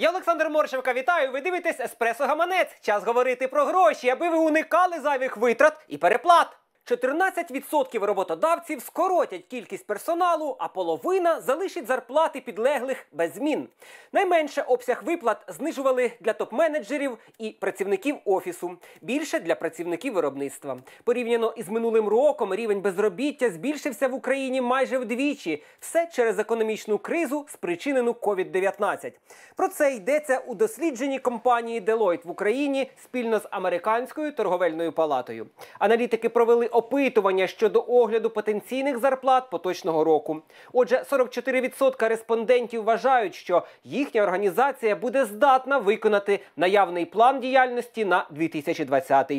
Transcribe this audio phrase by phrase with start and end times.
[0.00, 1.32] Я Олександр Моршевка, вітаю.
[1.32, 2.76] Ви дивитесь Еспресо Гаманець.
[2.80, 6.46] Час говорити про гроші, аби ви уникали зайвих витрат і переплат.
[6.90, 13.68] 14% роботодавців скоротять кількість персоналу, а половина залишить зарплати підлеглих без змін.
[14.12, 20.78] Найменше обсяг виплат знижували для топ-менеджерів і працівників офісу, більше для працівників виробництва.
[21.04, 25.62] Порівняно із минулим роком рівень безробіття збільшився в Україні майже вдвічі.
[25.80, 29.12] Все через економічну кризу, спричинену COVID-19.
[29.56, 35.46] Про це йдеться у дослідженні компанії Deloitte в Україні спільно з американською торговельною палатою.
[35.78, 40.42] Аналітики провели опитування щодо огляду потенційних зарплат поточного року.
[40.72, 49.32] Отже, 44% респондентів вважають, що їхня організація буде здатна виконати наявний план діяльності на 2020.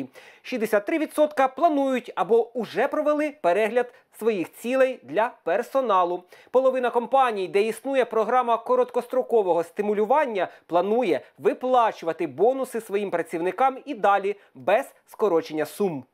[0.44, 6.22] 63% планують або уже провели перегляд своїх цілей для персоналу.
[6.50, 14.86] Половина компаній, де існує програма короткострокового стимулювання, планує виплачувати бонуси своїм працівникам і далі без
[15.06, 16.04] скорочення сум.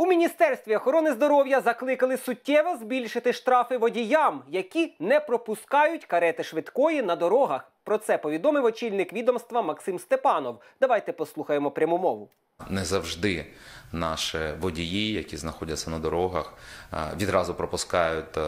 [0.00, 7.16] У міністерстві охорони здоров'я закликали суттєво збільшити штрафи водіям, які не пропускають карети швидкої на
[7.16, 7.72] дорогах.
[7.84, 10.60] Про це повідомив очільник відомства Максим Степанов.
[10.80, 12.28] Давайте послухаємо пряму мову.
[12.68, 13.46] Не завжди
[13.92, 16.52] наші водії, які знаходяться на дорогах,
[17.16, 18.38] відразу пропускають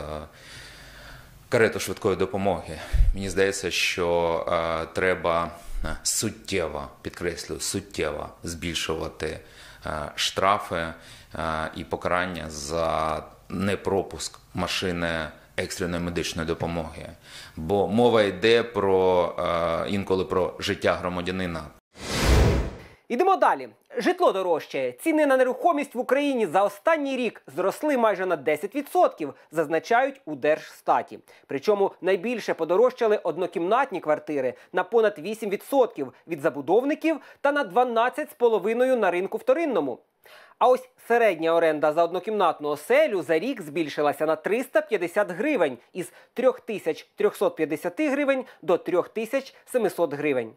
[1.49, 2.79] карету швидкої допомоги.
[3.15, 4.45] Мені здається, що
[4.95, 5.51] треба
[6.03, 9.41] суттєво, підкреслюю, суттєво збільшувати
[10.15, 10.87] штрафи
[11.77, 17.07] і покарання за непропуск машини екстреної медичної допомоги.
[17.57, 21.61] Бо мова йде про інколи про життя громадянина.
[23.11, 23.69] Ідемо далі.
[23.97, 24.93] Житло дорожчає.
[24.93, 31.19] Ціни на нерухомість в Україні за останній рік зросли майже на 10%, зазначають у Держстаті.
[31.47, 39.39] Причому найбільше подорожчали однокімнатні квартири на понад 8% від забудовників та на 12,5% на ринку
[39.39, 39.99] вторинному.
[40.61, 48.01] А ось середня оренда за однокімнатну оселю за рік збільшилася на 350 гривень із 3350
[48.01, 50.53] гривень до 3700 гривень.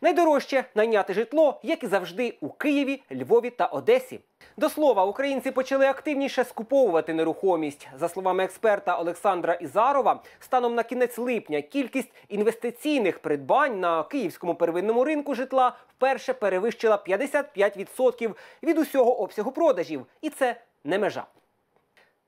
[0.00, 4.20] Найдорожче найняти житло, як і завжди, у Києві, Львові та Одесі.
[4.56, 7.88] До слова, українці почали активніше скуповувати нерухомість.
[7.98, 15.04] За словами експерта Олександра Ізарова, станом на кінець липня кількість інвестиційних придбань на київському первинному
[15.04, 21.26] ринку житла вперше перевищила 55% від усього обсягу продажів, і це не межа.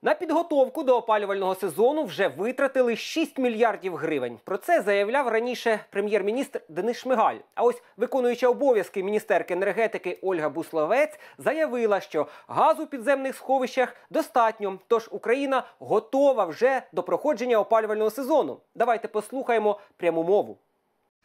[0.02, 4.38] На підготовку до опалювального сезону вже витратили 6 мільярдів гривень.
[4.44, 7.36] Про це заявляв раніше прем'єр-міністр Денис Шмигаль.
[7.54, 14.78] А ось виконуюча обов'язки міністерки енергетики Ольга Бусловець заявила, що газу в підземних сховищах достатньо.
[14.88, 18.56] Тож Україна готова вже до проходження опалювального сезону.
[18.74, 20.58] Давайте послухаємо пряму мову.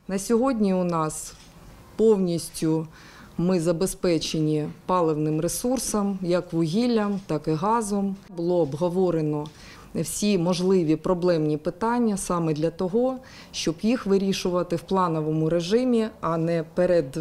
[0.08, 1.34] На сьогодні у нас
[1.98, 2.88] повністю
[3.38, 8.16] ми забезпечені паливним ресурсом, як вугіллям, так і газом.
[8.38, 9.48] Було обговорено
[9.96, 13.18] всі можливі проблемні питання саме для того,
[13.52, 17.18] щоб їх вирішувати в плановому режимі, а не перед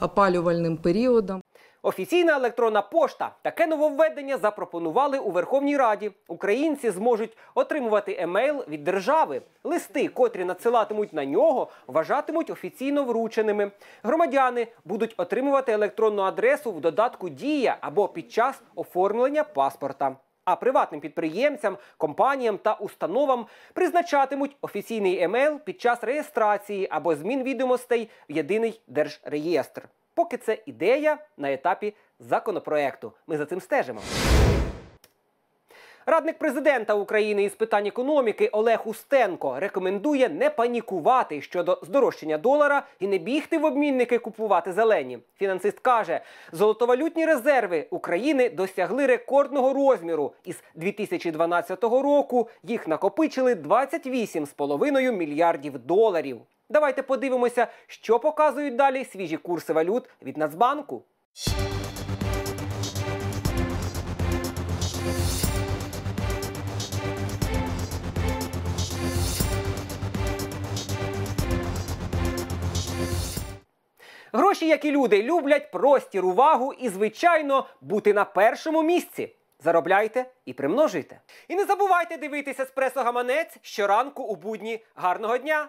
[0.00, 1.40] опалювальним періодом.
[1.82, 6.10] Офіційна електронна пошта таке нововведення запропонували у Верховній Раді.
[6.28, 9.42] Українці зможуть отримувати емейл від держави.
[9.64, 13.70] Листи, котрі надсилатимуть на нього, вважатимуть офіційно врученими.
[14.02, 20.16] Громадяни будуть отримувати електронну адресу в додатку Дія або під час оформлення паспорта.
[20.44, 28.10] А приватним підприємцям, компаніям та установам призначатимуть офіційний емейл під час реєстрації або змін відомостей
[28.28, 29.88] в єдиний держреєстр.
[30.18, 33.12] Поки це ідея на етапі законопроекту.
[33.26, 34.00] Ми за цим стежимо.
[36.10, 43.06] Радник президента України із питань економіки Олег Устенко рекомендує не панікувати щодо здорожчання долара і
[43.06, 45.18] не бігти в обмінники купувати зелені.
[45.36, 46.20] Фінансист каже,
[46.52, 50.32] золотовалютні резерви України досягли рекордного розміру.
[50.44, 56.40] Із 2012 року їх накопичили 28,5 мільярдів доларів.
[56.70, 61.02] Давайте подивимося, що показують далі свіжі курси валют від Нацбанку.
[74.32, 79.34] Гроші, як і люди, люблять простір, увагу і, звичайно, бути на першому місці.
[79.60, 81.20] Заробляйте і примножуйте.
[81.48, 84.84] І не забувайте дивитися Еспресо Гаманець щоранку у будні.
[84.94, 85.68] Гарного дня!